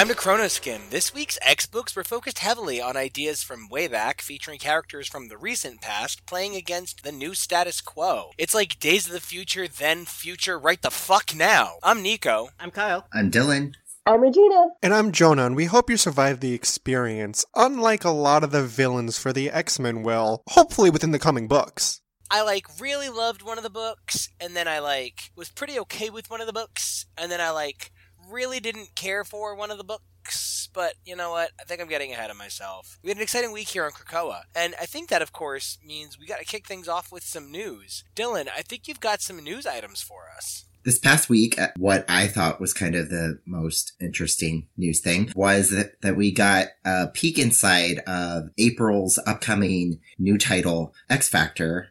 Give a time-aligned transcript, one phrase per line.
[0.00, 0.88] Time to Chronoskim.
[0.88, 5.28] This week's X books were focused heavily on ideas from way back, featuring characters from
[5.28, 8.30] the recent past playing against the new status quo.
[8.38, 11.72] It's like Days of the Future, then Future, right the fuck now.
[11.82, 12.48] I'm Nico.
[12.58, 13.08] I'm Kyle.
[13.12, 13.74] I'm Dylan.
[14.06, 14.68] I'm Regina.
[14.82, 18.64] And I'm Jonah, and we hope you survived the experience, unlike a lot of the
[18.64, 22.00] villains for the X Men will, hopefully within the coming books.
[22.30, 26.08] I like really loved one of the books, and then I like was pretty okay
[26.08, 27.92] with one of the books, and then I like
[28.30, 31.50] really didn't care for one of the books, but you know what?
[31.60, 32.98] I think I'm getting ahead of myself.
[33.02, 36.18] We had an exciting week here on Krakoa, and I think that, of course, means
[36.18, 38.04] we got to kick things off with some news.
[38.14, 40.64] Dylan, I think you've got some news items for us.
[40.82, 45.30] This past week, uh, what I thought was kind of the most interesting news thing
[45.36, 51.88] was that, that we got a peek inside of April's upcoming new title, X Factor,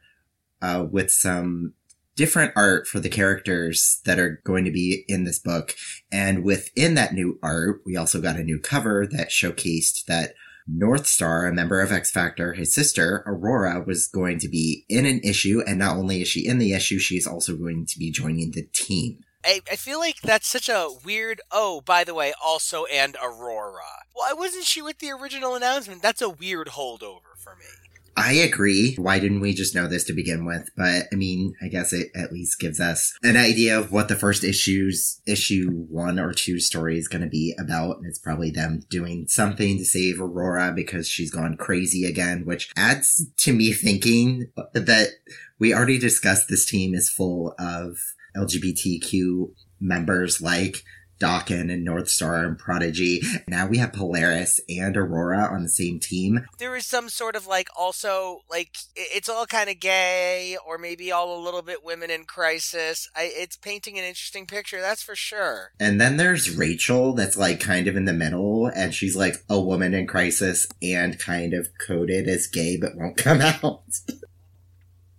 [0.61, 1.73] uh, with some
[2.19, 5.73] different art for the characters that are going to be in this book.
[6.11, 10.33] And within that new art, we also got a new cover that showcased that
[10.67, 15.05] North Star, a member of X Factor, his sister, Aurora, was going to be in
[15.05, 15.63] an issue.
[15.65, 18.67] And not only is she in the issue, she's also going to be joining the
[18.73, 19.23] team.
[19.45, 24.03] I, I feel like that's such a weird, oh, by the way, also and Aurora.
[24.11, 26.01] Why wasn't she with the original announcement?
[26.01, 27.88] That's a weird holdover for me.
[28.19, 28.95] I agree.
[28.95, 30.69] Why didn't we just know this to begin with?
[30.75, 34.15] But I mean, I guess it at least gives us an idea of what the
[34.15, 37.97] first issues, issue one or two story is going to be about.
[37.97, 42.71] And it's probably them doing something to save Aurora because she's gone crazy again, which
[42.75, 45.09] adds to me thinking that
[45.57, 47.97] we already discussed this team is full of
[48.35, 50.83] LGBTQ members like
[51.19, 53.21] Daken and North Star and Prodigy.
[53.47, 56.45] Now we have Polaris and Aurora on the same team.
[56.57, 61.11] There is some sort of like also like it's all kind of gay or maybe
[61.11, 63.09] all a little bit women in crisis.
[63.15, 65.71] I, it's painting an interesting picture, that's for sure.
[65.79, 69.59] And then there's Rachel that's like kind of in the middle and she's like a
[69.59, 73.83] woman in crisis and kind of coded as gay but won't come out.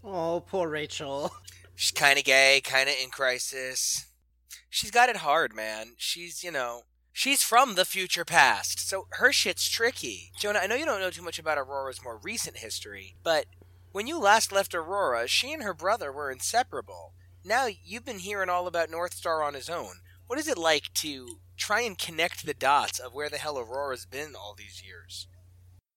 [0.02, 1.32] oh, poor Rachel.
[1.74, 4.09] She's kind of gay, kind of in crisis
[4.70, 5.94] she's got it hard, man.
[5.98, 6.82] She's, you know,
[7.12, 10.30] she's from the future past, so her shit's tricky.
[10.38, 13.44] Jonah, I know you don't know too much about Aurora's more recent history, but
[13.92, 17.12] when you last left Aurora, she and her brother were inseparable.
[17.44, 19.96] Now you've been hearing all about North Star on his own.
[20.26, 24.06] What is it like to try and connect the dots of where the hell Aurora's
[24.06, 25.26] been all these years?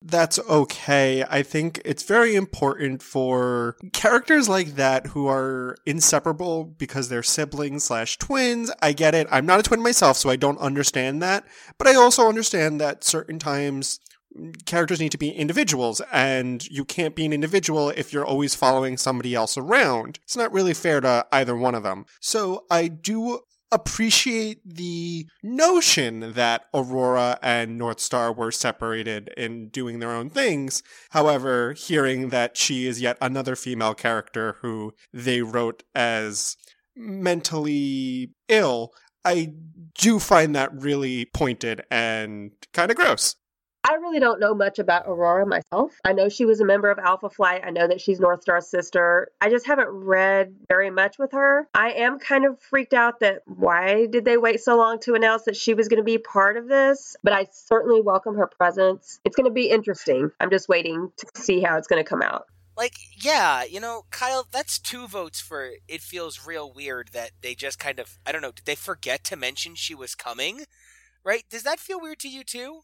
[0.05, 1.23] That's okay.
[1.29, 7.85] I think it's very important for characters like that who are inseparable because they're siblings
[7.85, 8.71] slash twins.
[8.81, 9.27] I get it.
[9.31, 11.45] I'm not a twin myself, so I don't understand that.
[11.77, 13.99] But I also understand that certain times
[14.37, 18.55] mm, characters need to be individuals and you can't be an individual if you're always
[18.55, 20.19] following somebody else around.
[20.23, 22.05] It's not really fair to either one of them.
[22.19, 23.39] So I do
[23.73, 30.83] appreciate the notion that Aurora and North Star were separated and doing their own things.
[31.09, 36.55] However, hearing that she is yet another female character who they wrote as
[36.95, 38.93] mentally ill,
[39.25, 39.53] I
[39.95, 43.35] do find that really pointed and kind of gross.
[43.85, 45.99] I really don't know much about Aurora myself.
[46.05, 47.63] I know she was a member of Alpha Flight.
[47.65, 49.29] I know that she's North Star's sister.
[49.41, 51.67] I just haven't read very much with her.
[51.73, 55.43] I am kind of freaked out that why did they wait so long to announce
[55.43, 57.17] that she was going to be part of this?
[57.23, 59.19] But I certainly welcome her presence.
[59.25, 60.31] It's going to be interesting.
[60.39, 62.45] I'm just waiting to see how it's going to come out.
[62.77, 67.53] Like, yeah, you know, Kyle, that's two votes for it feels real weird that they
[67.53, 70.61] just kind of, I don't know, did they forget to mention she was coming?
[71.23, 71.43] Right?
[71.49, 72.81] Does that feel weird to you too?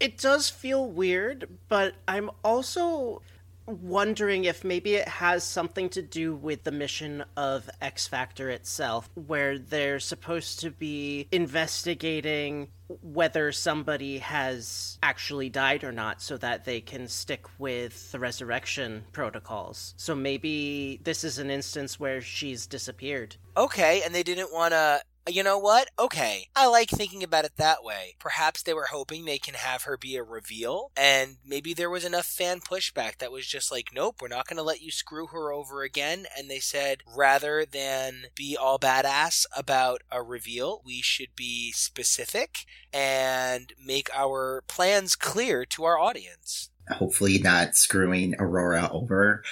[0.00, 3.20] It does feel weird, but I'm also
[3.66, 9.08] wondering if maybe it has something to do with the mission of X Factor itself,
[9.14, 12.68] where they're supposed to be investigating
[13.02, 19.04] whether somebody has actually died or not so that they can stick with the resurrection
[19.12, 19.94] protocols.
[19.96, 23.36] So maybe this is an instance where she's disappeared.
[23.56, 25.90] Okay, and they didn't want to You know what?
[25.98, 26.48] Okay.
[26.56, 28.16] I like thinking about it that way.
[28.18, 32.04] Perhaps they were hoping they can have her be a reveal, and maybe there was
[32.04, 35.26] enough fan pushback that was just like, nope, we're not going to let you screw
[35.28, 36.26] her over again.
[36.36, 42.64] And they said, rather than be all badass about a reveal, we should be specific
[42.92, 46.70] and make our plans clear to our audience.
[46.88, 49.44] Hopefully, not screwing Aurora over.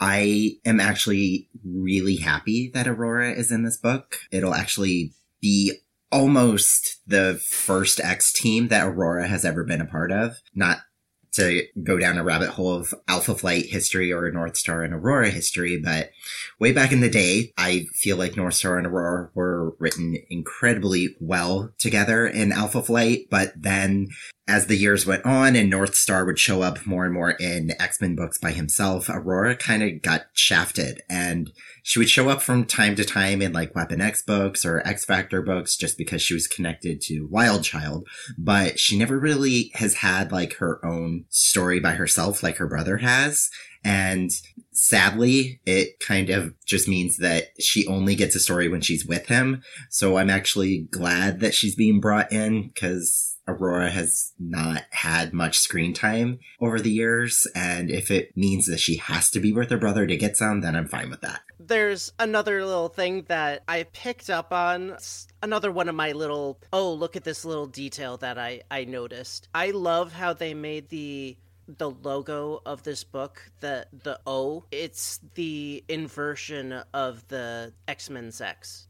[0.00, 4.18] I am actually really happy that Aurora is in this book.
[4.30, 5.72] It'll actually be
[6.12, 10.36] almost the first X team that Aurora has ever been a part of.
[10.54, 10.78] Not
[11.36, 15.30] to go down a rabbit hole of Alpha Flight history or North Star and Aurora
[15.30, 16.10] history, but
[16.58, 21.16] way back in the day, I feel like North Star and Aurora were written incredibly
[21.20, 24.08] well together in Alpha Flight, but then
[24.48, 27.72] as the years went on and North Star would show up more and more in
[27.80, 31.52] X-Men books by himself, Aurora kind of got shafted and
[31.86, 35.04] she would show up from time to time in like Weapon X books or X
[35.04, 39.94] Factor books just because she was connected to Wild Child, but she never really has
[39.94, 43.50] had like her own story by herself like her brother has.
[43.84, 44.32] And
[44.72, 49.28] sadly, it kind of just means that she only gets a story when she's with
[49.28, 49.62] him.
[49.88, 55.58] So I'm actually glad that she's being brought in because Aurora has not had much
[55.58, 57.46] screen time over the years.
[57.54, 60.60] And if it means that she has to be with her brother to get some,
[60.60, 61.40] then I'm fine with that.
[61.58, 64.96] There's another little thing that I picked up on.
[65.42, 69.48] Another one of my little, oh, look at this little detail that I, I noticed.
[69.54, 71.36] I love how they made the
[71.78, 78.40] the logo of this book, the the O, it's the inversion of the X Men's
[78.40, 78.86] X.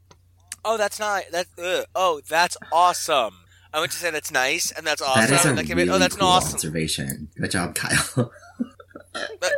[0.63, 1.47] Oh, that's not that.
[1.57, 1.85] Ugh.
[1.95, 3.33] Oh, that's awesome.
[3.73, 5.21] I went to say that's nice and that's awesome.
[5.29, 6.55] That is a That really oh, that's cool an awesome.
[6.55, 7.29] observation.
[7.39, 8.31] Good job, Kyle.
[9.39, 9.53] But-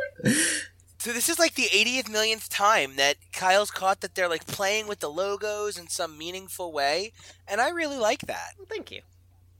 [0.98, 4.86] so this is like the 80th millionth time that Kyle's caught that they're like playing
[4.86, 7.12] with the logos in some meaningful way,
[7.48, 8.52] and I really like that.
[8.58, 9.00] Well, thank you.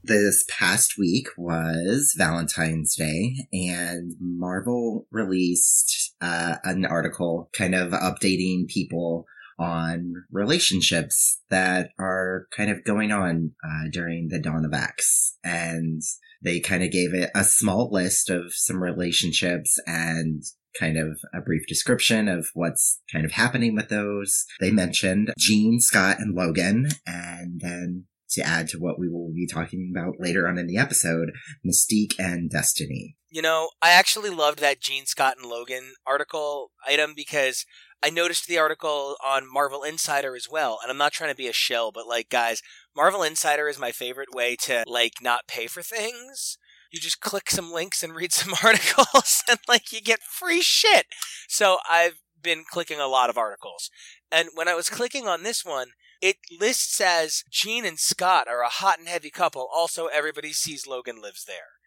[0.03, 8.67] this past week was Valentine's Day, and Marvel released uh, an article kind of updating
[8.67, 9.25] people
[9.61, 15.37] on relationships that are kind of going on uh, during the dawn of X.
[15.43, 16.01] And
[16.43, 20.41] they kind of gave it a small list of some relationships and
[20.79, 24.45] kind of a brief description of what's kind of happening with those.
[24.59, 29.47] They mentioned Jean, Scott, and Logan, and then to add to what we will be
[29.47, 31.31] talking about later on in the episode,
[31.65, 33.17] Mystique and Destiny.
[33.29, 37.65] You know, I actually loved that Jean Scott and Logan article item because
[38.03, 41.47] I noticed the article on Marvel Insider as well, and I'm not trying to be
[41.47, 42.61] a shell, but like guys,
[42.95, 46.57] Marvel Insider is my favorite way to like not pay for things.
[46.91, 51.05] You just click some links and read some articles and like you get free shit.
[51.47, 53.89] So I've been clicking a lot of articles.
[54.31, 55.89] And when I was clicking on this one,
[56.21, 59.67] it lists as Jean and Scott are a hot and heavy couple.
[59.73, 61.79] Also, everybody sees Logan lives there.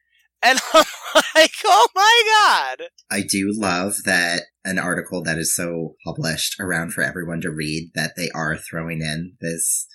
[0.42, 0.84] And I'm
[1.34, 2.22] like, oh my
[2.76, 2.88] god!
[3.10, 7.92] I do love that an article that is so published around for everyone to read
[7.94, 9.86] that they are throwing in this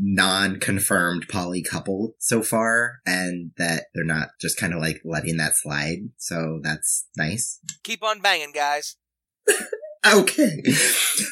[0.00, 5.56] non-confirmed poly couple so far and that they're not just kind of like letting that
[5.56, 5.98] slide.
[6.16, 7.58] So that's nice.
[7.82, 8.96] Keep on banging, guys.
[10.06, 10.62] Okay.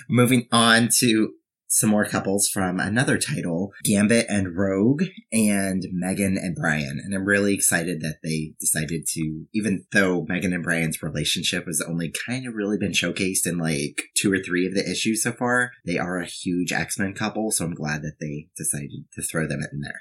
[0.08, 1.34] Moving on to
[1.68, 7.00] some more couples from another title, Gambit and Rogue and Megan and Brian.
[7.02, 11.82] And I'm really excited that they decided to, even though Megan and Brian's relationship has
[11.86, 15.32] only kind of really been showcased in like two or three of the issues so
[15.32, 17.50] far, they are a huge X-Men couple.
[17.50, 20.00] So I'm glad that they decided to throw them in there.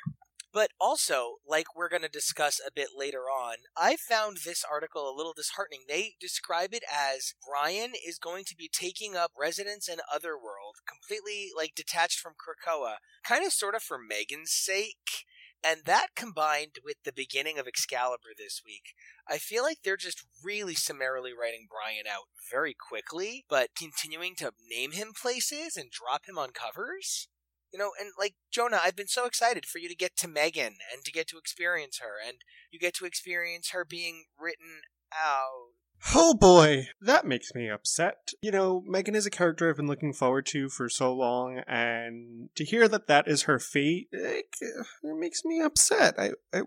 [0.55, 5.09] But also, like we're going to discuss a bit later on, I found this article
[5.09, 5.81] a little disheartening.
[5.85, 11.49] They describe it as Brian is going to be taking up residence in Otherworld, completely
[11.53, 15.25] like detached from Krakoa, kind of sort of for Megan's sake.
[15.61, 18.93] And that combined with the beginning of Excalibur this week,
[19.27, 24.53] I feel like they're just really summarily writing Brian out very quickly, but continuing to
[24.71, 27.27] name him places and drop him on covers.
[27.75, 30.77] You know, and like Jonah, I've been so excited for you to get to Megan
[30.93, 32.37] and to get to experience her, and
[32.71, 34.79] you get to experience her being written
[35.11, 35.73] out.
[36.15, 38.31] Oh boy, that makes me upset.
[38.41, 42.47] You know, Megan is a character I've been looking forward to for so long, and
[42.55, 46.17] to hear that that is her fate, it, it makes me upset.
[46.17, 46.61] I, I,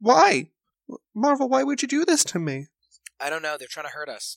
[0.00, 0.50] why,
[1.14, 1.48] Marvel?
[1.48, 2.66] Why would you do this to me?
[3.18, 3.56] I don't know.
[3.58, 4.36] They're trying to hurt us.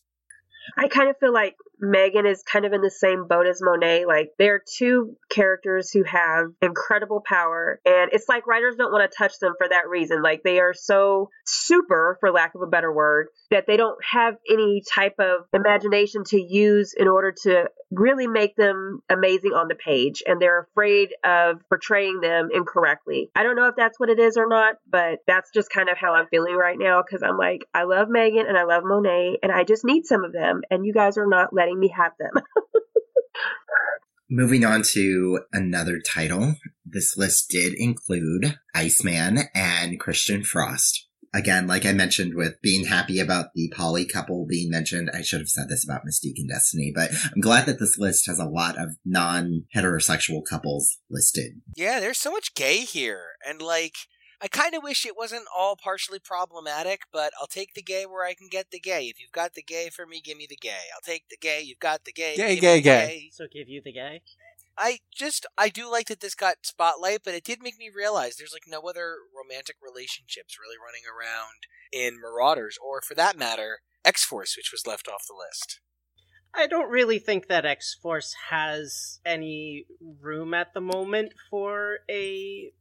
[0.78, 4.06] I kind of feel like Megan is kind of in the same boat as Monet.
[4.06, 9.18] Like, they're two characters who have incredible power, and it's like writers don't want to
[9.18, 10.22] touch them for that reason.
[10.22, 14.36] Like, they are so super, for lack of a better word, that they don't have
[14.50, 19.76] any type of imagination to use in order to really make them amazing on the
[19.76, 23.32] page, and they're afraid of portraying them incorrectly.
[23.36, 25.98] I don't know if that's what it is or not, but that's just kind of
[25.98, 29.38] how I'm feeling right now because I'm like, I love Megan and I love Monet,
[29.42, 32.14] and I just need some of them, and you guys are not letting me have
[32.20, 32.44] them.
[34.30, 41.08] Moving on to another title, this list did include Iceman and Christian Frost.
[41.34, 45.40] Again, like I mentioned with being happy about the poly couple being mentioned, I should
[45.40, 48.46] have said this about Mystique and Destiny, but I'm glad that this list has a
[48.46, 51.62] lot of non heterosexual couples listed.
[51.76, 53.22] Yeah, there's so much gay here.
[53.48, 53.96] And like,
[54.42, 58.26] I kind of wish it wasn't all partially problematic, but I'll take the gay where
[58.26, 59.04] I can get the gay.
[59.04, 60.88] If you've got the gay for me, give me the gay.
[60.96, 61.62] I'll take the gay.
[61.62, 62.36] You've got the gay.
[62.38, 63.30] Gay, give gay, me the gay.
[63.34, 64.22] So give you the gay.
[64.78, 68.38] I just I do like that this got spotlight, but it did make me realize
[68.38, 73.80] there's like no other romantic relationships really running around in Marauders, or for that matter,
[74.06, 75.82] X Force, which was left off the list.
[76.54, 79.86] I don't really think that X Force has any
[80.22, 82.72] room at the moment for a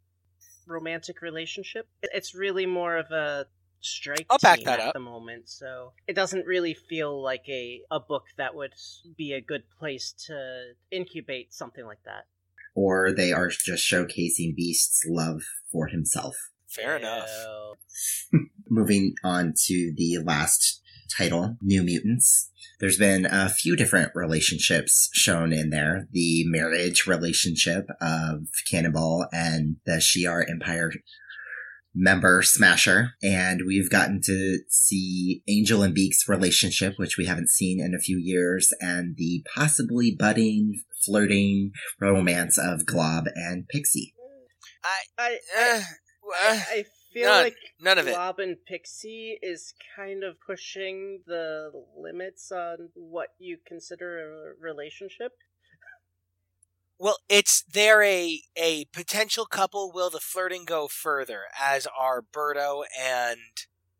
[0.68, 1.88] romantic relationship.
[2.02, 3.46] It's really more of a
[3.80, 4.94] strike I'll back team that at up.
[4.94, 8.74] the moment, so it doesn't really feel like a a book that would
[9.16, 12.26] be a good place to incubate something like that.
[12.74, 16.36] Or they are just showcasing Beast's love for himself.
[16.68, 17.28] Fair enough.
[18.70, 20.82] Moving on to the last
[21.16, 22.50] title, New Mutants.
[22.80, 26.08] There's been a few different relationships shown in there.
[26.12, 30.92] The marriage relationship of Cannonball and the Shi'ar Empire
[31.94, 33.14] member Smasher.
[33.22, 38.00] And we've gotten to see Angel and Beak's relationship, which we haven't seen in a
[38.00, 44.14] few years, and the possibly budding, flirting romance of Glob and Pixie.
[44.84, 45.80] I, I, uh,
[46.34, 48.14] I, uh, I feel none- like none of it.
[48.14, 55.32] Glob and Pixie is kind of pushing the limits on what you consider a relationship.
[57.00, 59.92] Well, it's they're a a potential couple.
[59.92, 61.42] Will the flirting go further?
[61.58, 63.38] As are Birdo and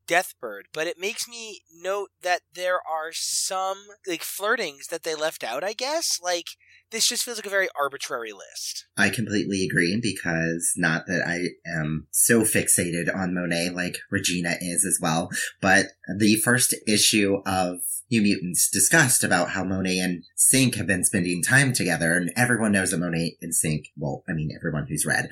[0.08, 0.62] Deathbird.
[0.72, 5.62] But it makes me note that there are some like flirtings that they left out.
[5.62, 6.48] I guess like
[6.90, 8.86] this just feels like a very arbitrary list.
[8.96, 14.84] I completely agree because not that I am so fixated on Monet like Regina is
[14.84, 15.30] as well,
[15.60, 15.86] but
[16.18, 21.42] the first issue of New Mutants discussed about how Monet and Synch have been spending
[21.42, 25.28] time together, and everyone knows that Monet and Synch, well, I mean, everyone who's read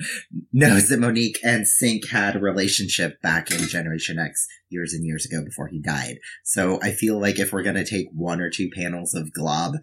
[0.53, 5.25] knows that Monique and Synch had a relationship back in Generation X years and years
[5.25, 6.17] ago before he died.
[6.43, 9.75] So I feel like if we're going to take one or two panels of Glob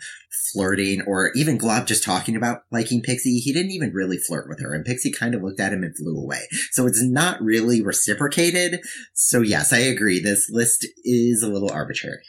[0.52, 4.60] flirting or even Glob just talking about liking Pixie, he didn't even really flirt with
[4.60, 6.42] her and Pixie kind of looked at him and flew away.
[6.70, 8.80] So it's not really reciprocated.
[9.14, 10.20] So yes, I agree.
[10.20, 12.22] This list is a little arbitrary.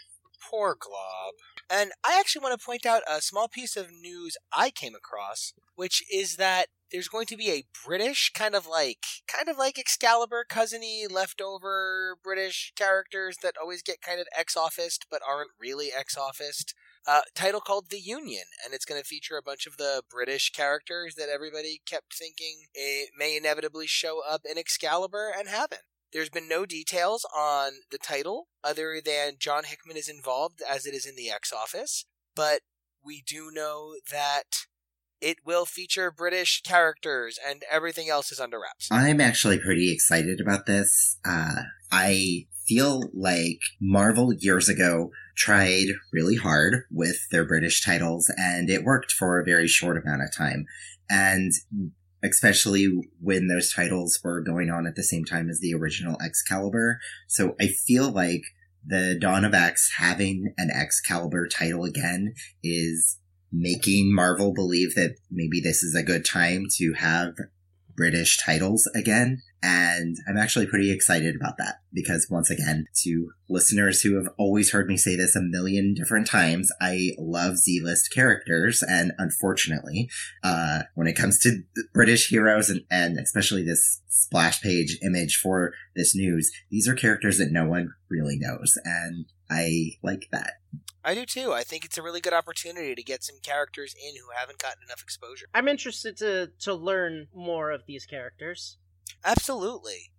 [0.55, 1.33] Poor Glob.
[1.69, 5.53] And I actually want to point out a small piece of news I came across,
[5.75, 9.77] which is that there's going to be a British kind of like kind of like
[9.77, 15.89] Excalibur cousiny leftover British characters that always get kind of ex officed but aren't really
[15.97, 16.73] ex officed.
[17.05, 20.51] Uh, title called The Union, and it's going to feature a bunch of the British
[20.51, 22.67] characters that everybody kept thinking
[23.17, 25.81] may inevitably show up in Excalibur and haven't.
[26.15, 30.93] There's been no details on the title other than John Hickman is involved as it
[30.93, 32.61] is in the X office, but
[33.03, 34.43] we do know that
[35.19, 38.87] it will feature British characters and everything else is under wraps.
[38.89, 41.17] I'm actually pretty excited about this.
[41.25, 48.69] Uh, I feel like Marvel years ago tried really hard with their British titles and
[48.69, 50.65] it worked for a very short amount of time.
[51.09, 51.51] And
[52.25, 52.87] especially
[53.21, 56.99] when those titles were going on at the same time as the original Excalibur.
[57.27, 58.41] So I feel like
[58.85, 63.19] the Dawn of X having an Excalibur title again is
[63.51, 67.33] making Marvel believe that maybe this is a good time to have
[67.95, 69.41] British titles again.
[69.63, 74.71] And I'm actually pretty excited about that because once again, to listeners who have always
[74.71, 78.83] heard me say this a million different times, I love Z-list characters.
[78.83, 80.09] And unfortunately,
[80.43, 85.73] uh, when it comes to British heroes and, and especially this splash page image for
[85.95, 88.77] this news, these are characters that no one really knows.
[88.83, 90.53] And I like that.
[91.03, 91.53] I do too.
[91.53, 94.83] I think it's a really good opportunity to get some characters in who haven't gotten
[94.83, 95.45] enough exposure.
[95.53, 98.77] I'm interested to to learn more of these characters.
[99.23, 100.11] Absolutely.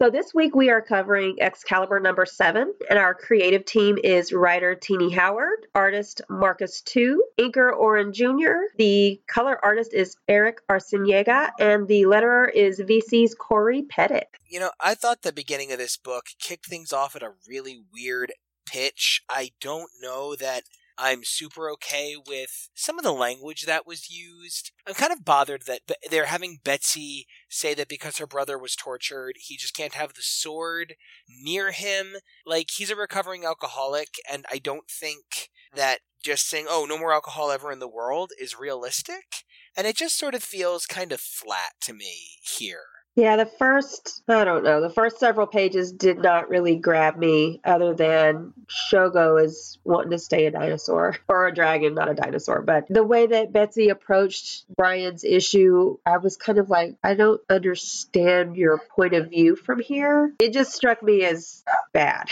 [0.00, 4.76] So this week we are covering Excalibur number seven, and our creative team is writer
[4.76, 11.88] Tini Howard, artist Marcus To, inker Oren Jr., the color artist is Erick Arciniega, and
[11.88, 14.26] the letterer is VC's Cory Petit.
[14.46, 17.82] You know, I thought the beginning of this book kicked things off at a really
[17.92, 18.32] weird
[18.66, 19.24] pitch.
[19.28, 20.62] I don't know that
[20.98, 24.72] I'm super okay with some of the language that was used.
[24.86, 29.36] I'm kind of bothered that they're having Betsy say that because her brother was tortured,
[29.38, 30.96] he just can't have the sword
[31.28, 32.16] near him.
[32.44, 37.12] Like, he's a recovering alcoholic, and I don't think that just saying, oh, no more
[37.12, 39.44] alcohol ever in the world is realistic.
[39.76, 42.97] And it just sort of feels kind of flat to me here.
[43.18, 47.60] Yeah, the first, I don't know, the first several pages did not really grab me
[47.64, 52.62] other than Shogo is wanting to stay a dinosaur or a dragon, not a dinosaur.
[52.62, 57.40] But the way that Betsy approached Brian's issue, I was kind of like, I don't
[57.50, 60.32] understand your point of view from here.
[60.38, 62.28] It just struck me as bad.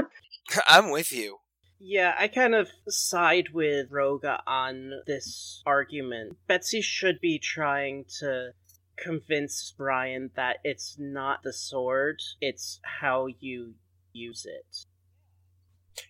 [0.66, 1.38] I'm with you.
[1.78, 6.36] Yeah, I kind of side with Rogue on this argument.
[6.48, 8.54] Betsy should be trying to
[8.96, 13.74] convince Brian that it's not the sword, it's how you
[14.12, 14.86] use it.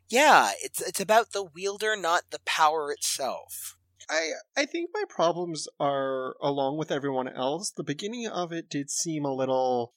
[0.09, 3.77] Yeah, it's it's about the wielder, not the power itself.
[4.09, 7.71] I I think my problems are along with everyone else.
[7.71, 9.93] The beginning of it did seem a little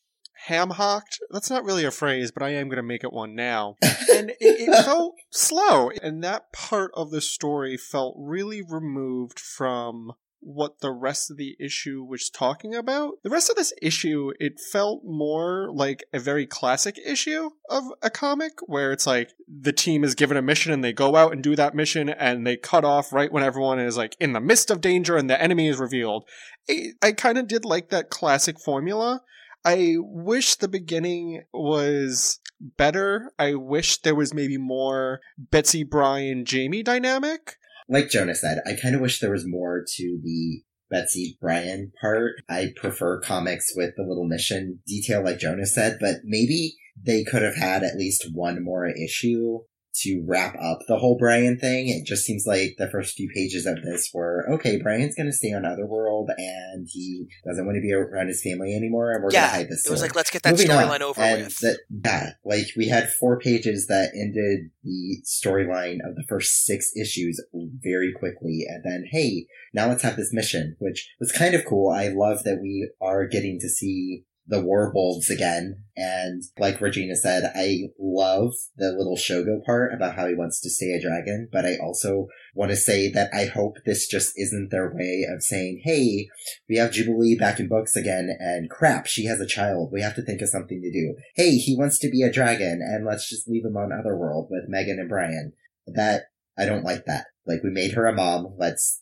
[0.45, 1.19] ham hocked.
[1.29, 3.77] That's not really a phrase, but I am going to make it one now.
[3.81, 5.91] and it, it, felt slow.
[6.01, 11.55] And that part of the story felt really removed from what the rest of the
[11.59, 13.15] issue was talking about.
[13.23, 18.09] The rest of this issue, it felt more like a very classic issue of a
[18.09, 21.43] comic where it's like the team is given a mission and they go out and
[21.43, 24.71] do that mission and they cut off right when everyone is like in the midst
[24.71, 26.25] of danger and the enemy is revealed.
[26.69, 29.21] I, I kind of did like that classic formula.
[29.65, 33.31] I wish the beginning was better.
[33.37, 37.57] I wish there was maybe more Betsy, Brian, Jamie dynamic
[37.89, 42.33] like Jonah said, I kind of wish there was more to the Betsy Brian part.
[42.47, 47.41] I prefer comics with the little mission detail, like Jonah said, but maybe they could
[47.41, 49.59] have had at least one more issue
[50.01, 51.89] to wrap up the whole Brian thing.
[51.89, 54.81] It just seems like the first few pages of this were okay.
[54.81, 58.75] Brian's going to stay on Otherworld, and he doesn't want to be around his family
[58.75, 59.85] anymore, and we're yeah, going to hide this.
[59.85, 61.59] It was like let's get that storyline over and with.
[61.59, 66.91] The, yeah, like we had four pages that ended the storyline of the first six
[66.95, 71.65] issues very quickly, and then hey, now let's have this mission, which was kind of
[71.65, 71.91] cool.
[71.91, 75.83] I love that we are getting to see the Warwolves again.
[75.95, 80.71] And like Regina said, I love the little Shogo part about how he wants to
[80.71, 84.69] stay a dragon, but I also want to say that I hope this just isn't
[84.71, 86.27] their way of saying, hey,
[86.67, 89.91] we have Jubilee back in books again, and crap, she has a child.
[89.93, 91.15] We have to think of something to do.
[91.35, 94.63] Hey, he wants to be a dragon, and let's just leave him on Otherworld with
[94.67, 95.53] Megan and Brian.
[95.85, 96.23] That,
[96.57, 97.25] I don't like that.
[97.45, 98.55] Like, we made her a mom.
[98.57, 99.01] Let's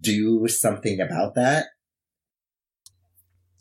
[0.00, 1.66] do something about that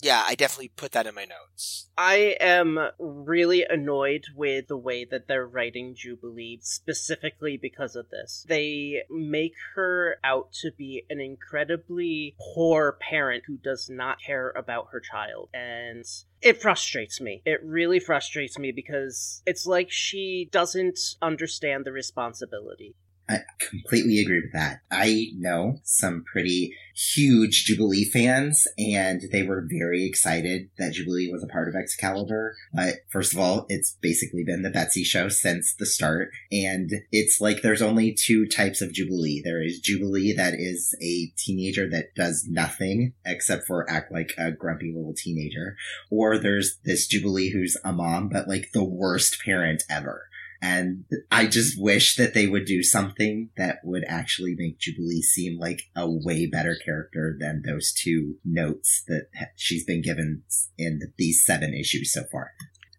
[0.02, 1.88] yeah, I definitely put that in my notes.
[1.98, 8.46] I am really annoyed with the way that they're writing Jubilee, specifically because of this.
[8.48, 14.90] They make her out to be an incredibly poor parent who does not care about
[14.92, 15.50] her child.
[15.54, 16.06] And
[16.42, 17.42] it frustrates me.
[17.46, 22.96] It really frustrates me because it's like she doesn't understand the responsibility.
[23.30, 24.82] I completely agree with that.
[24.90, 31.44] I know some pretty huge Jubilee fans, and they were very excited that Jubilee was
[31.44, 32.56] a part of Excalibur.
[32.74, 37.42] But first of all, it's basically been the Betsy show since the start, and it's
[37.42, 39.42] like there's only two types of Jubilee.
[39.44, 44.52] There is Jubilee that is a teenager that does nothing except for act like a
[44.52, 45.76] grumpy little teenager,
[46.10, 50.27] or there's this Jubilee who's a mom, but like the worst parent ever.
[50.62, 55.60] And I just wish that they would do something that would actually make Jubilee seem
[55.60, 60.44] like a way better character than those two notes that she's been given
[60.78, 62.52] in these seven issues so far.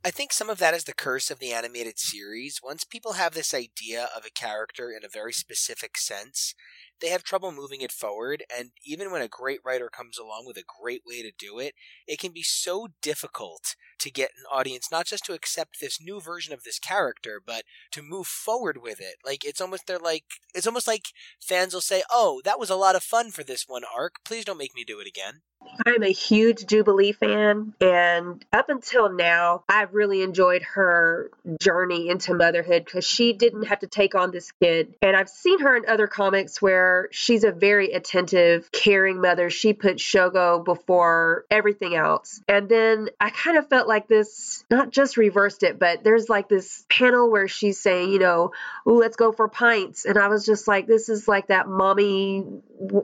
[0.04, 2.60] I think some of that is the curse of the animated series.
[2.62, 6.54] Once people have this idea of a character in a very specific sense,
[7.00, 8.44] they have trouble moving it forward.
[8.56, 11.74] And even when a great writer comes along with a great way to do it,
[12.06, 16.20] it can be so difficult to get an audience not just to accept this new
[16.20, 19.16] version of this character, but to move forward with it.
[19.24, 21.08] Like it's almost they're like it's almost like
[21.40, 24.24] fans will say, "Oh, that was a lot of fun for this one arc.
[24.24, 25.42] Please don't make me do it again."
[25.86, 32.34] I'm a huge Jubilee fan, and up until now, I've really enjoyed her journey into
[32.34, 34.94] motherhood because she didn't have to take on this kid.
[35.02, 39.50] And I've seen her in other comics where she's a very attentive, caring mother.
[39.50, 42.40] She puts Shogo before everything else.
[42.48, 46.48] And then I kind of felt like this, not just reversed it, but there's like
[46.48, 48.52] this panel where she's saying, you know,
[48.86, 50.04] ooh, let's go for pints.
[50.04, 52.44] And I was just like, this is like that mommy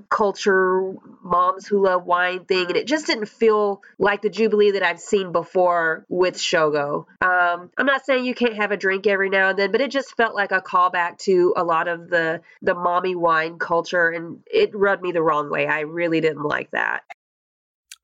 [0.08, 2.66] culture, moms who love wine thing.
[2.66, 7.06] And it just didn't feel like the Jubilee that I've seen before with Shogo.
[7.20, 9.90] Um, I'm not saying you can't have a drink every now and then, but it
[9.90, 14.08] just felt like a callback to a lot of the, the mommy wine culture.
[14.10, 15.66] And it rubbed me the wrong way.
[15.66, 17.02] I really didn't like that.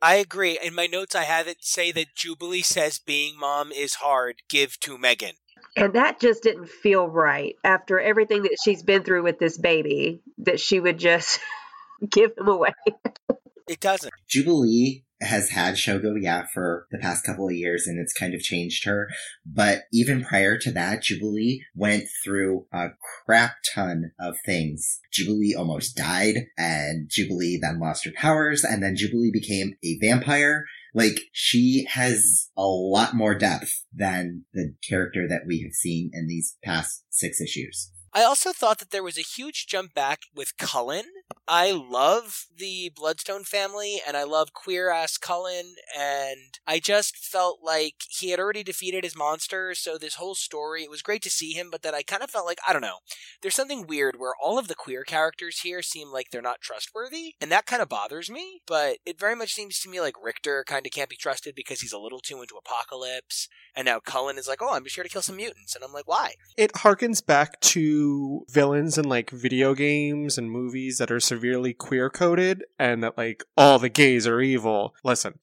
[0.03, 0.59] I agree.
[0.63, 4.37] In my notes, I have it say that Jubilee says being mom is hard.
[4.49, 5.35] Give to Megan.
[5.77, 10.23] And that just didn't feel right after everything that she's been through with this baby,
[10.39, 11.39] that she would just
[12.11, 12.73] give him away.
[13.71, 14.13] It doesn't.
[14.29, 18.41] Jubilee has had Shogo, yeah, for the past couple of years and it's kind of
[18.41, 19.09] changed her.
[19.47, 22.89] But even prior to that, Jubilee went through a
[23.25, 24.99] crap ton of things.
[25.13, 30.65] Jubilee almost died and Jubilee then lost her powers and then Jubilee became a vampire.
[30.93, 36.27] Like she has a lot more depth than the character that we have seen in
[36.27, 37.93] these past six issues.
[38.13, 41.05] I also thought that there was a huge jump back with Cullen.
[41.53, 47.59] I love the Bloodstone family and I love queer ass Cullen and I just felt
[47.61, 51.31] like he had already defeated his monster, so this whole story, it was great to
[51.31, 52.99] see him, but then I kind of felt like, I don't know,
[53.43, 57.35] there's something weird where all of the queer characters here seem like they're not trustworthy,
[57.41, 60.65] and that kind of bothers me, but it very much seems to me like Richter
[60.67, 64.39] kind of can't be trusted because he's a little too into Apocalypse, and now Cullen
[64.39, 66.35] is like, oh, I'm just here to kill some mutants, and I'm like, why?
[66.57, 72.11] It harkens back to villains in like video games and movies that are severely queer
[72.11, 74.95] coded and that like all the gays are evil.
[75.05, 75.39] Listen,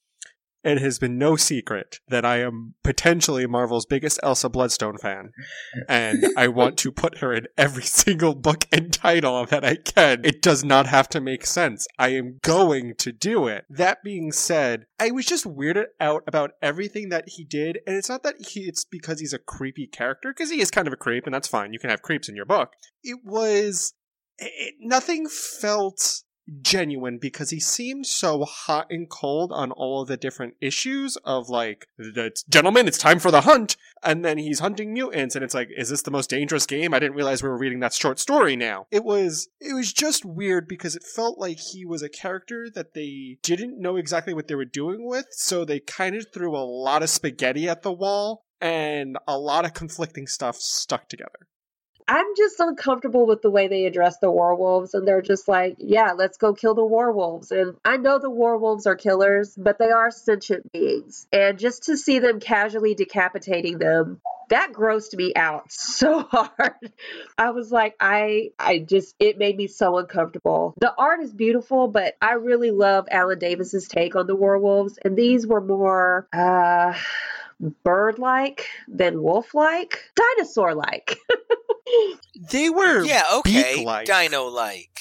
[0.67, 5.31] it has been no secret that I am potentially Marvel's biggest Elsa Bloodstone fan,
[5.87, 10.25] and I want to put her in every single book and title that I can.
[10.25, 11.87] It does not have to make sense.
[11.97, 13.65] I am going to do it.
[13.69, 18.09] That being said, I was just weirded out about everything that he did, and it's
[18.09, 20.97] not that he, it's because he's a creepy character, because he is kind of a
[20.97, 21.71] creep, and that's fine.
[21.71, 22.73] You can have creeps in your book.
[23.03, 23.93] It was.
[24.39, 26.23] It, nothing felt
[26.61, 31.49] genuine because he seems so hot and cold on all of the different issues of
[31.49, 35.53] like the gentlemen it's time for the hunt and then he's hunting mutants and it's
[35.53, 36.93] like is this the most dangerous game?
[36.93, 38.87] I didn't realize we were reading that short story now.
[38.91, 42.93] It was it was just weird because it felt like he was a character that
[42.93, 46.63] they didn't know exactly what they were doing with so they kind of threw a
[46.63, 51.47] lot of spaghetti at the wall and a lot of conflicting stuff stuck together
[52.07, 56.13] I'm just uncomfortable with the way they address the werewolves, and they're just like, yeah,
[56.13, 57.51] let's go kill the werewolves.
[57.51, 61.27] And I know the werewolves are killers, but they are sentient beings.
[61.33, 66.93] And just to see them casually decapitating them, that grossed me out so hard.
[67.37, 70.73] I was like, I, I just, it made me so uncomfortable.
[70.79, 75.17] The art is beautiful, but I really love Alan Davis's take on the werewolves, and
[75.17, 76.93] these were more, uh,
[77.83, 81.17] bird like than wolf like, dinosaur like.
[82.51, 84.99] they were yeah okay dino like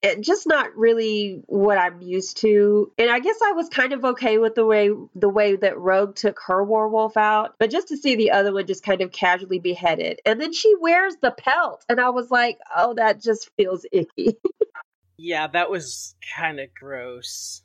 [0.00, 2.92] it, just not really what I'm used to.
[2.98, 6.14] And I guess I was kind of okay with the way the way that Rogue
[6.14, 9.58] took her werewolf out, but just to see the other one just kind of casually
[9.58, 10.20] beheaded.
[10.24, 14.36] And then she wears the pelt and I was like, "Oh, that just feels icky."
[15.18, 17.62] yeah, that was kind of gross.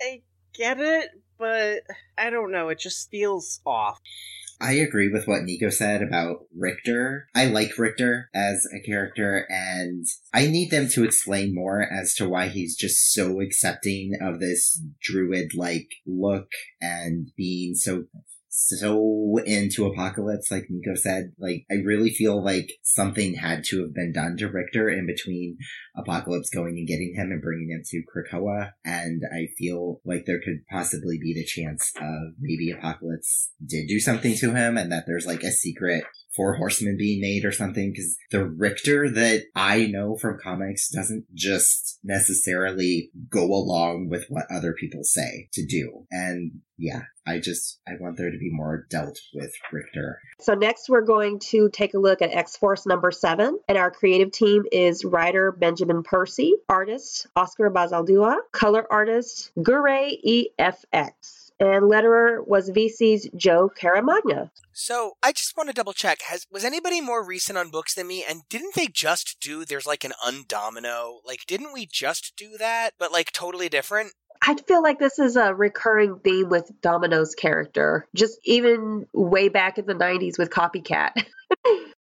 [0.00, 0.22] I
[0.54, 1.82] get it, but
[2.18, 4.00] I don't know, it just feels off.
[4.60, 7.28] I agree with what Nico said about Richter.
[7.34, 12.28] I like Richter as a character and I need them to explain more as to
[12.28, 16.48] why he's just so accepting of this druid like look
[16.80, 18.04] and being so
[18.58, 21.32] so into Apocalypse, like Nico said.
[21.38, 25.58] Like, I really feel like something had to have been done to Richter in between
[25.94, 28.70] Apocalypse going and getting him and bringing him to Krakoa.
[28.82, 34.00] And I feel like there could possibly be the chance of maybe Apocalypse did do
[34.00, 36.04] something to him and that there's like a secret
[36.36, 41.24] Four Horsemen being made or something because the Richter that I know from comics doesn't
[41.34, 46.06] just necessarily go along with what other people say to do.
[46.10, 50.20] And yeah, I just, I want there to be more dealt with Richter.
[50.38, 53.58] So next we're going to take a look at X-Force number seven.
[53.68, 61.45] And our creative team is writer Benjamin Percy, artist Oscar Bazaldua, color artist Gure EFX
[61.58, 64.50] and letterer was VC's Joe Caramagna.
[64.72, 68.06] So I just want to double check: has was anybody more recent on books than
[68.06, 68.24] me?
[68.28, 69.64] And didn't they just do?
[69.64, 71.18] There's like an Undomino.
[71.24, 72.92] Like, didn't we just do that?
[72.98, 74.12] But like totally different.
[74.42, 79.78] I feel like this is a recurring theme with Domino's character, just even way back
[79.78, 81.12] in the 90s with Copycat.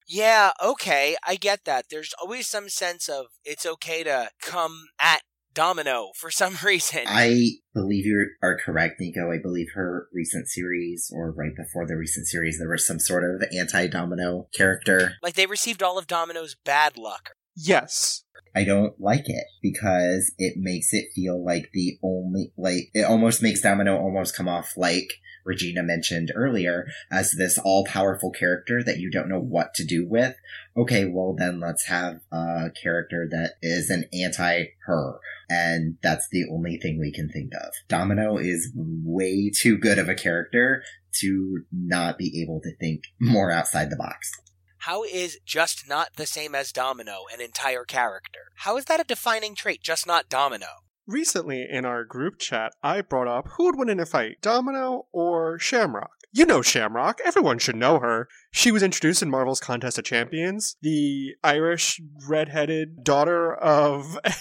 [0.08, 1.86] Yeah, okay, I get that.
[1.90, 5.22] There's always some sense of it's okay to come at
[5.54, 7.02] Domino for some reason.
[7.08, 9.32] I believe you are correct, Nico.
[9.32, 13.24] I believe her recent series, or right before the recent series, there was some sort
[13.24, 15.14] of anti Domino character.
[15.22, 17.32] like they received all of Domino's bad luck.
[17.56, 18.24] Yes.
[18.56, 23.42] I don't like it because it makes it feel like the only, like, it almost
[23.42, 25.08] makes Domino almost come off like
[25.44, 30.08] Regina mentioned earlier as this all powerful character that you don't know what to do
[30.08, 30.36] with.
[30.76, 35.20] Okay, well then let's have a character that is an anti her.
[35.50, 37.74] And that's the only thing we can think of.
[37.88, 40.84] Domino is way too good of a character
[41.20, 44.32] to not be able to think more outside the box.
[44.80, 48.52] How is just not the same as Domino an entire character?
[48.56, 50.83] How is that a defining trait, just not Domino?
[51.06, 55.08] Recently in our group chat, I brought up who would win in a fight, Domino
[55.12, 56.12] or Shamrock?
[56.32, 57.20] You know Shamrock.
[57.26, 58.28] Everyone should know her.
[58.52, 64.32] She was introduced in Marvel's Contest of Champions, the Irish redheaded daughter of, I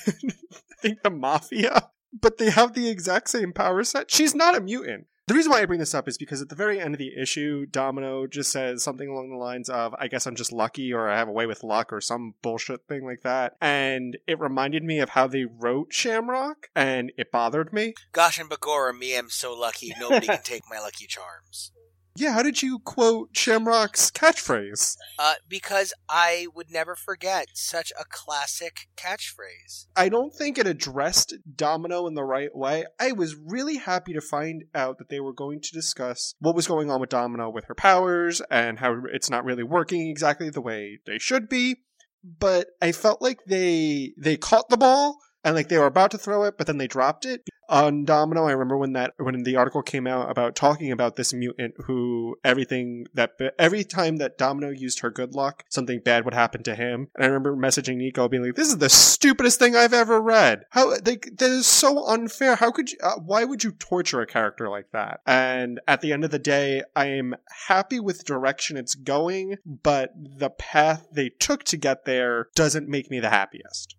[0.80, 1.90] think, the Mafia.
[2.18, 4.10] But they have the exact same power set.
[4.10, 5.06] She's not a mutant.
[5.32, 7.16] The reason why I bring this up is because at the very end of the
[7.16, 11.08] issue, Domino just says something along the lines of, I guess I'm just lucky or
[11.08, 13.56] I have a way with luck or some bullshit thing like that.
[13.58, 17.94] And it reminded me of how they wrote Shamrock and it bothered me.
[18.12, 21.72] Gosh and Bagora, me am so lucky, nobody can take my lucky charms.
[22.14, 24.96] Yeah, how did you quote Shamrock's catchphrase?
[25.18, 29.86] Uh, because I would never forget such a classic catchphrase.
[29.96, 32.84] I don't think it addressed Domino in the right way.
[33.00, 36.66] I was really happy to find out that they were going to discuss what was
[36.66, 40.60] going on with Domino with her powers and how it's not really working exactly the
[40.60, 41.76] way they should be.
[42.22, 46.18] But I felt like they they caught the ball and like they were about to
[46.18, 47.48] throw it, but then they dropped it.
[47.68, 51.32] On Domino, I remember when that when the article came out about talking about this
[51.32, 56.34] mutant who everything that every time that Domino used her good luck, something bad would
[56.34, 57.08] happen to him.
[57.14, 60.64] And I remember messaging Nico being like, "This is the stupidest thing I've ever read.
[60.70, 62.56] How like that is so unfair.
[62.56, 62.98] How could you?
[63.02, 66.38] Uh, why would you torture a character like that?" And at the end of the
[66.38, 67.36] day, I am
[67.68, 73.10] happy with direction it's going, but the path they took to get there doesn't make
[73.10, 73.96] me the happiest.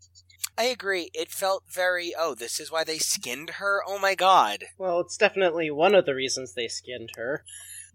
[0.58, 1.10] I agree.
[1.14, 3.82] It felt very, oh, this is why they skinned her?
[3.88, 4.66] Oh my god.
[4.78, 7.44] Well, it's definitely one of the reasons they skinned her.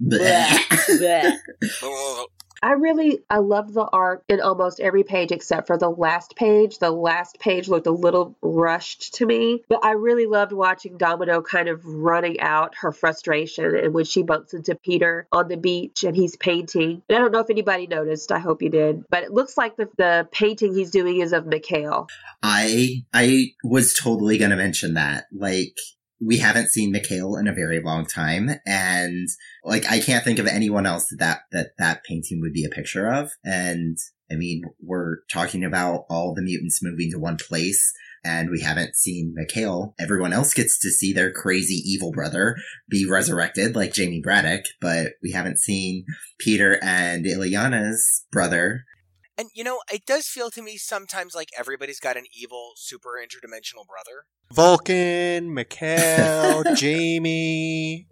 [0.03, 0.59] Blech.
[1.01, 1.37] Blech.
[2.63, 6.79] I really I loved the art in almost every page except for the last page.
[6.79, 11.41] The last page looked a little rushed to me, but I really loved watching Domino
[11.41, 16.05] kind of running out her frustration and when she bumps into Peter on the beach
[16.05, 17.03] and he's painting.
[17.09, 18.33] And I don't know if anybody noticed.
[18.33, 21.47] I hope you did, but it looks like the the painting he's doing is of
[21.47, 22.09] Mikhail.
[22.43, 25.27] I I was totally gonna mention that.
[25.33, 25.77] Like
[26.20, 29.28] we haven't seen Mikhail in a very long time, and
[29.64, 33.11] like I can't think of anyone else that that that, painting would be a picture
[33.11, 33.31] of.
[33.44, 33.96] And
[34.31, 37.92] I mean, we're talking about all the mutants moving to one place.
[38.24, 39.94] And we haven't seen Mikhail.
[39.98, 42.57] Everyone else gets to see their crazy evil brother
[42.90, 46.04] be resurrected like Jamie Braddock, but we haven't seen
[46.38, 48.85] Peter and Illyana's brother
[49.38, 53.11] And you know, it does feel to me sometimes like everybody's got an evil, super
[53.22, 54.24] interdimensional brother.
[54.53, 58.07] Vulcan, Mikhail, Jamie.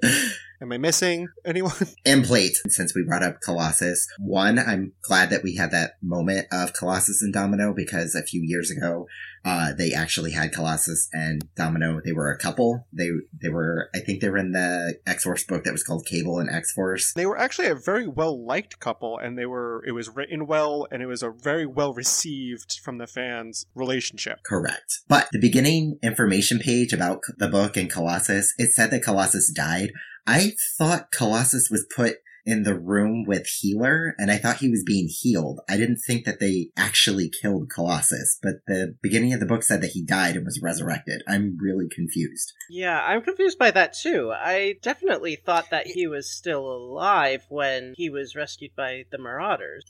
[0.61, 1.73] Am I missing anyone?
[2.07, 6.47] and plate since we brought up colossus one i'm glad that we had that moment
[6.51, 9.07] of colossus and domino because a few years ago
[9.45, 14.01] uh, they actually had colossus and domino they were a couple they they were i
[14.01, 17.39] think they were in the x-force book that was called cable and x-force They were
[17.39, 19.85] actually a very well liked couple, and they were.
[19.87, 24.41] It was written well, and it was a very well received from the fans relationship.
[24.45, 26.26] correct but the beginning information
[26.61, 29.93] page about the book and colossus it said that colossus died
[30.27, 34.85] i thought colossus was put in the room with healer and i thought he was
[34.85, 39.47] being healed i didn't think that they actually killed colossus but the beginning of the
[39.47, 43.71] book said that he died and was resurrected i'm really confused Yeah, I'm confused by
[43.71, 44.33] that too.
[44.35, 49.85] I definitely thought that he was still alive when he was rescued by the Marauders.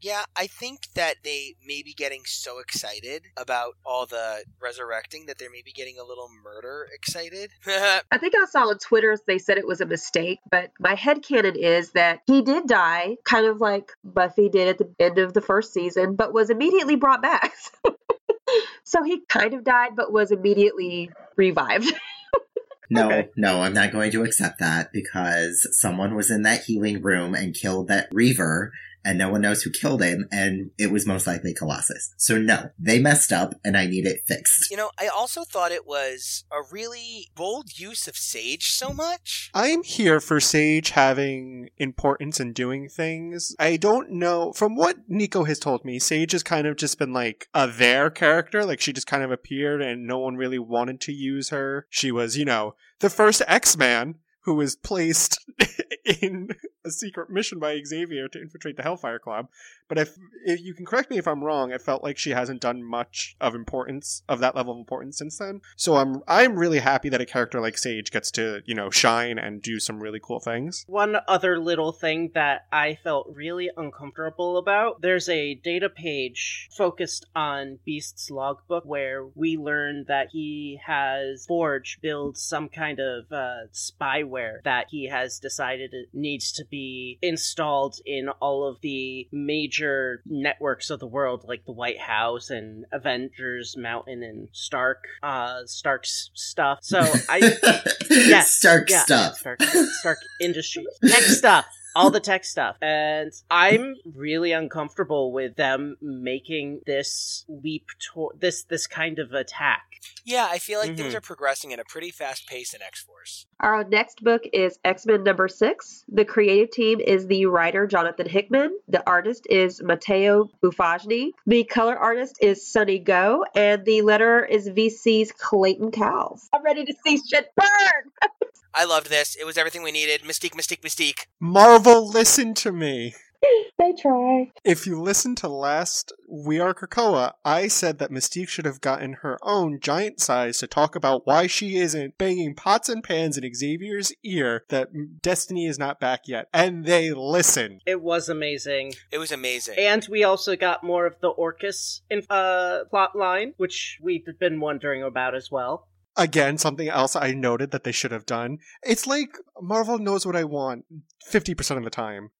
[0.00, 5.38] Yeah, I think that they may be getting so excited about all the resurrecting that
[5.38, 7.50] they're maybe getting a little murder excited.
[7.66, 11.20] I think I saw on Twitter they said it was a mistake, but my head
[11.20, 15.32] headcanon is that he did die, kind of like Buffy did at the end of
[15.32, 17.52] the first season, but was immediately brought back.
[18.84, 21.92] so he kind of died, but was immediately revived.
[22.92, 23.28] no Okay.
[23.36, 27.54] no i'm not going to accept that because someone was in that healing room and
[27.54, 28.72] killed that reaver
[29.04, 32.14] and no one knows who killed him, and it was most likely Colossus.
[32.16, 34.70] So no, they messed up, and I need it fixed.
[34.70, 39.50] You know, I also thought it was a really bold use of Sage so much.
[39.54, 43.54] I'm here for Sage having importance and doing things.
[43.58, 44.52] I don't know.
[44.52, 48.10] From what Nico has told me, Sage has kind of just been like a there
[48.10, 48.64] character.
[48.64, 51.86] Like she just kind of appeared and no one really wanted to use her.
[51.90, 55.38] She was, you know, the first X Man who was placed
[56.04, 56.48] in
[56.84, 59.48] a secret mission by Xavier to infiltrate the Hellfire Club.
[59.88, 62.60] But if, if you can correct me if I'm wrong, it felt like she hasn't
[62.60, 65.60] done much of importance of that level of importance since then.
[65.76, 69.38] So I'm I'm really happy that a character like Sage gets to you know shine
[69.38, 70.84] and do some really cool things.
[70.86, 77.26] One other little thing that I felt really uncomfortable about there's a data page focused
[77.34, 83.66] on Beast's logbook where we learn that he has Forge build some kind of uh,
[83.72, 90.22] spyware that he has decided it needs to be installed in all of the major
[90.26, 96.30] networks of the world, like the White House and Avengers Mountain and Stark, uh, Stark's
[96.34, 96.78] stuff.
[96.82, 97.38] So I,
[98.10, 99.36] yes, Stark yeah, stuff.
[99.36, 101.66] Stark, Stark Industries, tech stuff.
[101.96, 102.76] All the tech stuff.
[102.82, 109.82] And I'm really uncomfortable with them making this leap toward this this kind of attack.
[110.24, 111.16] Yeah, I feel like things Mhm.
[111.16, 113.46] are progressing at a pretty fast pace in X Force.
[113.58, 116.04] Our next book is X Men number six.
[116.08, 118.78] The creative team is the writer Jonathan Hickman.
[118.88, 121.32] The artist is Matteo Buffagni.
[121.46, 123.44] The color artist is Sunny Gho.
[123.54, 126.48] And the letterer is VC's Clayton Cowles.
[126.52, 128.12] I'm ready to see shit burn!
[128.74, 129.36] I loved this.
[129.36, 130.22] It was everything we needed.
[130.22, 131.26] Mystique, Mystique, Mystique.
[131.40, 133.14] Marvel, listen to me.
[133.78, 134.50] they try.
[134.64, 139.14] If you listen to last We Are Krakoa, I said that Mystique should have gotten
[139.14, 143.54] her own giant size to talk about why she isn't banging pots and pans in
[143.54, 144.88] Xavier's ear that
[145.22, 146.48] Destiny is not back yet.
[146.52, 147.82] And they listened.
[147.86, 148.94] It was amazing.
[149.10, 149.76] It was amazing.
[149.78, 154.60] And we also got more of the Orchis in, uh, plot line, which we've been
[154.60, 155.88] wondering about as well.
[156.16, 158.58] Again, something else I noted that they should have done.
[158.82, 160.84] It's like Marvel knows what I want
[161.30, 162.30] 50% of the time.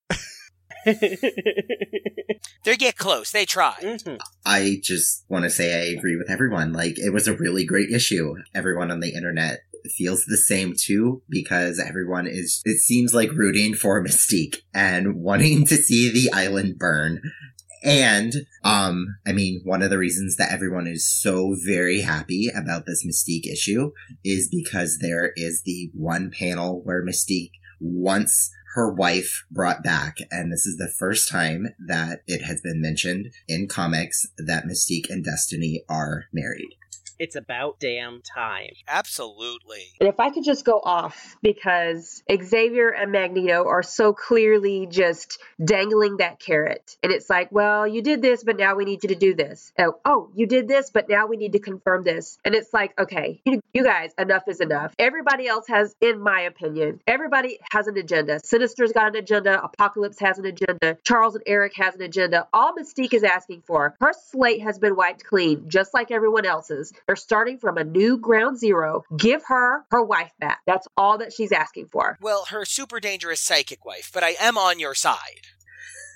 [2.65, 3.31] they get close.
[3.31, 3.75] They try.
[3.81, 4.19] Mhm.
[4.45, 6.73] I just want to say I agree with everyone.
[6.73, 8.35] Like, it was a really great issue.
[8.55, 9.61] Everyone on the internet
[9.97, 15.67] feels the same too because everyone is, it seems like rooting for Mystique and wanting
[15.67, 17.21] to see the island burn.
[17.83, 22.85] And, um, I mean, one of the reasons that everyone is so very happy about
[22.87, 29.45] this Mystique issue is because there is the one panel where Mystique wants her wife
[29.51, 30.19] brought back.
[30.31, 35.11] And this is the first time that it has been mentioned in comics that Mystique
[35.11, 36.77] and Destiny are married.
[37.21, 38.71] It's about damn time.
[38.89, 39.83] Absolutely.
[40.01, 45.39] And if I could just go off because Xavier and Magneto are so clearly just
[45.63, 46.97] dangling that carrot.
[47.03, 49.71] And it's like, well, you did this, but now we need you to do this.
[49.79, 52.39] Oh, oh, you did this, but now we need to confirm this.
[52.43, 54.95] And it's like, okay, you, you guys, enough is enough.
[54.99, 58.41] Everybody else has, in my opinion, everybody has an agenda.
[58.61, 59.65] Sinister's got an agenda.
[59.65, 60.99] Apocalypse has an agenda.
[61.03, 62.47] Charles and Eric has an agenda.
[62.53, 66.93] All Mystique is asking for, her slate has been wiped clean, just like everyone else's.
[67.07, 69.05] They're starting from a new ground zero.
[69.17, 70.61] Give her her wife back.
[70.67, 72.19] That's all that she's asking for.
[72.21, 75.47] Well, her super dangerous psychic wife, but I am on your side.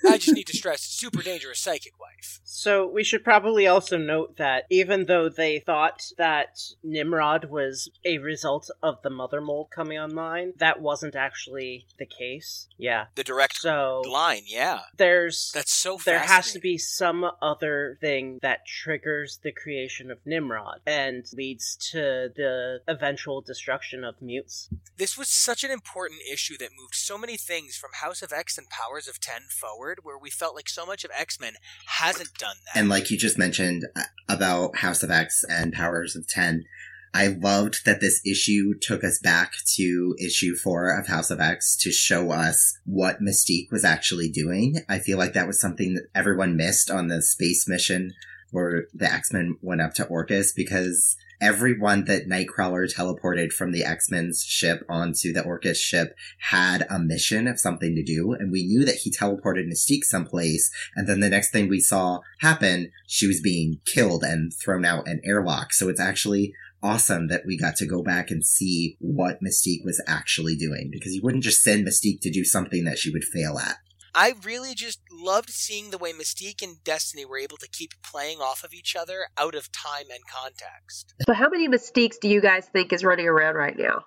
[0.07, 2.41] I just need to stress super dangerous psychic wife.
[2.43, 8.17] So we should probably also note that even though they thought that Nimrod was a
[8.19, 12.67] result of the mother mold coming online, that wasn't actually the case.
[12.77, 13.05] Yeah.
[13.15, 14.81] The direct So line, yeah.
[14.97, 20.19] there's That's so there has to be some other thing that triggers the creation of
[20.25, 24.69] Nimrod and leads to the eventual destruction of mutes.
[24.97, 28.57] This was such an important issue that moved so many things from House of X
[28.57, 31.53] and Powers of 10 forward, where we felt like so much of X Men
[31.85, 32.79] hasn't done that.
[32.79, 36.65] And like you just mentioned uh, about House of X and Powers of 10,
[37.13, 41.77] I loved that this issue took us back to issue four of House of X
[41.77, 44.79] to show us what Mystique was actually doing.
[44.89, 48.13] I feel like that was something that everyone missed on the space mission
[48.51, 54.43] where the X-Men went up to Orchis because everyone that Nightcrawler teleported from the X-Men's
[54.43, 58.33] ship onto the Orchis ship had a mission of something to do.
[58.33, 60.71] And we knew that he teleported Mystique someplace.
[60.95, 65.07] And then the next thing we saw happen, she was being killed and thrown out
[65.07, 65.73] an airlock.
[65.73, 70.01] So it's actually awesome that we got to go back and see what Mystique was
[70.07, 73.57] actually doing because you wouldn't just send Mystique to do something that she would fail
[73.57, 73.77] at.
[74.15, 78.39] I really just loved seeing the way Mystique and Destiny were able to keep playing
[78.39, 81.13] off of each other out of time and context.
[81.27, 84.05] So, how many Mystiques do you guys think is running around right now?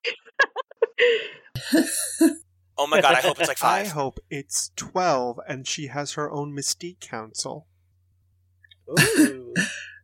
[2.79, 6.31] Oh my god, I hope it's like I hope it's 12 and she has her
[6.31, 7.67] own Mystique Council.
[8.89, 9.53] Ooh.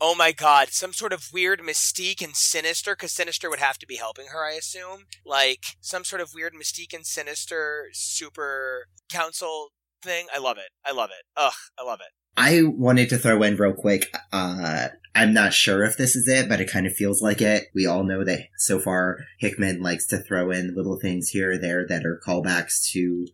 [0.00, 3.86] Oh my god, some sort of weird mystique and sinister, because Sinister would have to
[3.86, 5.04] be helping her, I assume.
[5.24, 9.68] Like, some sort of weird mystique and sinister super council
[10.02, 10.26] thing.
[10.34, 10.70] I love it.
[10.84, 11.24] I love it.
[11.36, 12.12] Ugh, I love it.
[12.36, 14.12] I wanted to throw in real quick.
[14.32, 17.68] Uh, I'm not sure if this is it, but it kind of feels like it.
[17.74, 21.58] We all know that so far Hickman likes to throw in little things here or
[21.58, 23.26] there that are callbacks to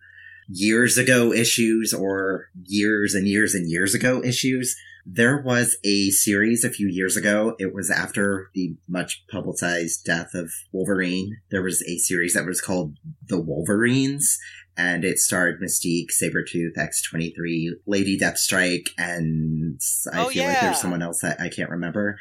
[0.48, 4.76] years ago issues or years and years and years ago issues.
[5.12, 7.56] There was a series a few years ago.
[7.58, 11.38] It was after the much publicized death of Wolverine.
[11.50, 12.96] There was a series that was called
[13.26, 14.38] The Wolverines
[14.76, 19.80] and it starred Mystique, Sabretooth, X23, Lady Deathstrike, and
[20.12, 22.16] I Oh, feel like there's someone else that I can't remember.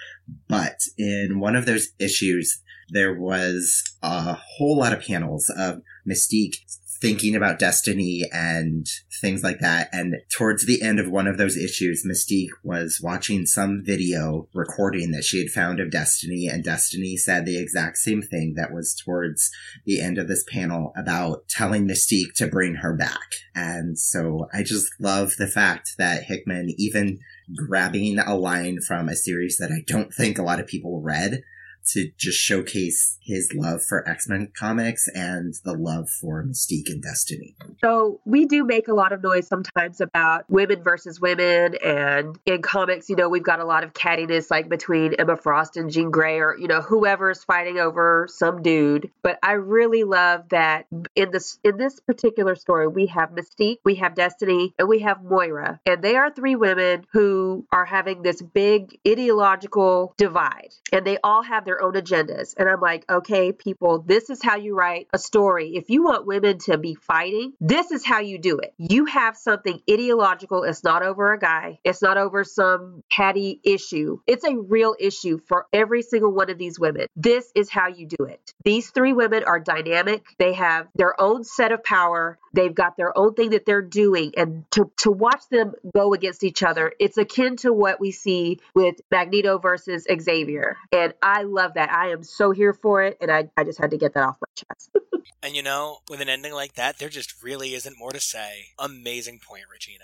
[0.47, 6.57] But in one of those issues, there was a whole lot of panels of Mystique
[7.01, 8.87] thinking about destiny and
[9.21, 9.89] things like that.
[9.93, 15.11] And towards the end of one of those issues, Mystique was watching some video recording
[15.11, 18.95] that she had found of Destiny, and Destiny said the exact same thing that was
[18.95, 19.49] towards
[19.85, 23.29] the end of this panel about telling Mystique to bring her back.
[23.55, 27.19] And so I just love the fact that Hickman, even
[27.55, 31.41] grabbing a line from a series that I don't think a lot of people read,
[31.87, 37.55] to just showcase his love for X-Men comics and the love for Mystique and Destiny.
[37.81, 42.61] So we do make a lot of noise sometimes about women versus women, and in
[42.61, 46.11] comics, you know, we've got a lot of cattiness like between Emma Frost and Jean
[46.11, 49.11] Grey, or you know, whoever's fighting over some dude.
[49.21, 53.95] But I really love that in this in this particular story, we have Mystique, we
[53.95, 58.41] have Destiny, and we have Moira, and they are three women who are having this
[58.41, 62.53] big ideological divide, and they all have their own agendas.
[62.57, 65.75] And I'm like, okay, people, this is how you write a story.
[65.75, 68.73] If you want women to be fighting, this is how you do it.
[68.77, 70.63] You have something ideological.
[70.63, 74.19] It's not over a guy, it's not over some petty issue.
[74.27, 77.07] It's a real issue for every single one of these women.
[77.15, 78.53] This is how you do it.
[78.63, 82.37] These three women are dynamic, they have their own set of power.
[82.53, 86.43] They've got their own thing that they're doing, and to, to watch them go against
[86.43, 90.77] each other, it's akin to what we see with Magneto versus Xavier.
[90.91, 91.91] And I love that.
[91.91, 94.37] I am so here for it, and I, I just had to get that off
[94.41, 94.91] my chest.
[95.41, 98.71] And you know, with an ending like that, there just really isn't more to say.
[98.77, 100.03] Amazing point, Regina.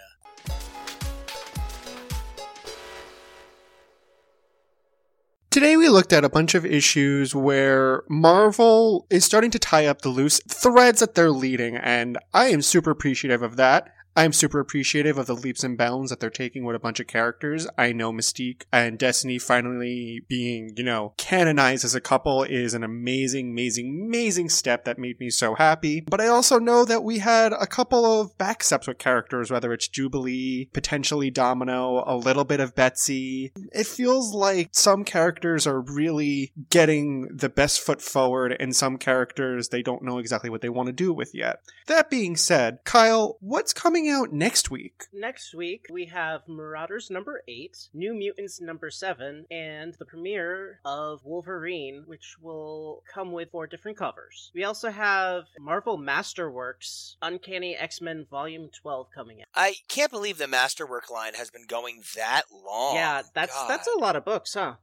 [5.56, 10.02] Today we looked at a bunch of issues where Marvel is starting to tie up
[10.02, 13.90] the loose threads that they're leading, and I am super appreciative of that.
[14.18, 17.02] I am super appreciative of the leaps and bounds that they're taking with a bunch
[17.02, 17.68] of characters.
[17.78, 22.84] I know Mystique and Destiny finally being, you know, canonized as a couple is an
[22.84, 26.00] amazing, amazing, amazing step that made me so happy.
[26.00, 29.90] But I also know that we had a couple of backsteps with characters, whether it's
[29.90, 33.52] Jubilee, potentially Domino, a little bit of Betsy.
[33.74, 39.70] It feels like some characters are really getting the best foot forward, and some characters
[39.70, 41.60] they don't know exactly what they want to do with yet.
[41.88, 45.06] That being said, Kyle, what's coming out next week?
[45.14, 51.24] Next week, we have Marauders number 8, New Mutants number 7, and the premiere of
[51.24, 54.52] Wolverine, which will come with four different covers.
[54.54, 59.48] We also have Marvel Masterworks Uncanny X Men Volume 12 coming out.
[59.54, 62.96] I can't believe the Masterwork line has been going that long.
[62.96, 64.76] yeah, that's that's a lot of books, huh?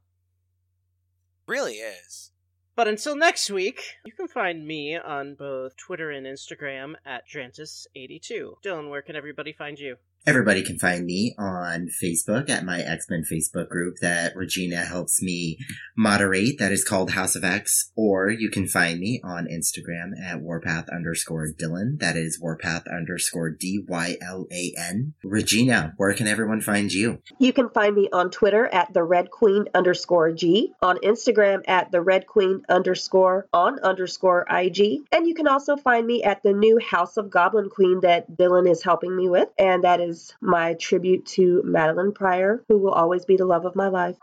[1.47, 2.31] really is.
[2.75, 8.63] But until next week, you can find me on both Twitter and Instagram at Drantis82.
[8.63, 9.97] Dylan, where can everybody find you?
[10.25, 15.57] Everybody can find me on Facebook at my X-Men Facebook group that Regina helps me
[15.97, 16.57] moderate.
[16.59, 17.91] That is called House of X.
[17.97, 21.99] Or you can find me on Instagram at Warpath underscore Dylan.
[21.99, 25.13] That is Warpath underscore D-Y-L-A-N.
[25.25, 27.19] Regina, where can everyone find you?
[27.37, 31.91] You can find me on Twitter at the Red Queen underscore G, on Instagram at
[31.91, 36.53] the Red Queen underscore on underscore IG, and you can also find me at the
[36.53, 40.73] new House of Goblin Queen that Dylan is helping me with, and that is my
[40.75, 44.17] tribute to Madelyne Pryor, who will always be the love of my life.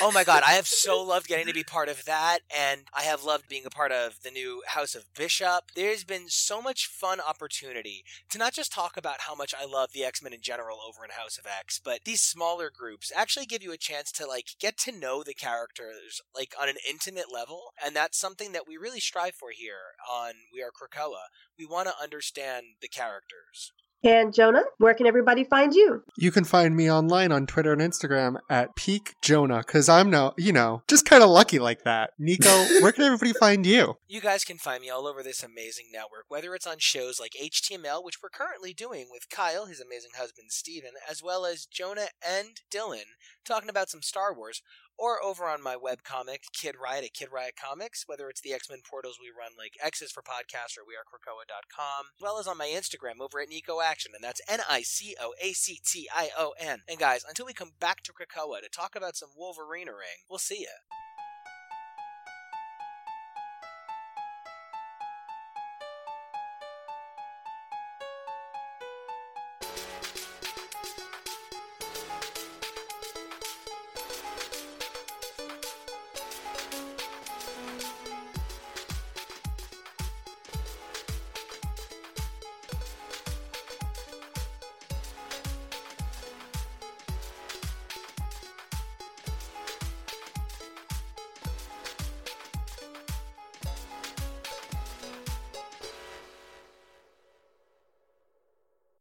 [0.00, 3.02] Oh my god, I have so loved getting to be part of that, and I
[3.02, 5.72] have loved being a part of the new House of Bishop.
[5.74, 9.90] There's been so much fun opportunity to not just talk about how much I love
[9.92, 13.46] the X Men in general over in House of X, but these smaller groups actually
[13.46, 17.32] give you a chance to like get to know the characters like on an intimate
[17.32, 21.26] level, and that's something that we really strive for here on We Are Krakoa.
[21.58, 23.72] We want to understand the characters.
[24.04, 26.02] And Jonah, where can everybody find you?
[26.16, 30.34] You can find me online on Twitter and Instagram at Peak Jonah, because I'm no,
[30.36, 32.10] you know, just kind of lucky like that.
[32.18, 32.48] Nico,
[32.80, 33.98] where can everybody find you?
[34.08, 37.34] You guys can find me all over this amazing network, whether it's on shows like
[37.40, 42.08] HTML, which we're currently doing with Kyle, his amazing husband Steven, as well as Jonah
[42.28, 44.62] and Dylan talking about some Star Wars,
[44.98, 48.68] or over on my webcomic, Kid Riot at Kid Riot Comics, whether it's the X
[48.70, 52.66] Men portals we run like X's for Podcast or wearekrakoa.com, as well as on my
[52.68, 56.30] Instagram over at Nico Action, and that's N I C O A C T I
[56.38, 56.82] O N.
[56.88, 60.38] And guys, until we come back to Krakoa to talk about some Wolverine ring, we'll
[60.38, 61.01] see ya.